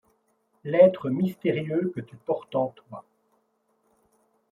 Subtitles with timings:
[0.63, 3.05] L’être mystérieux que tu portes en toi.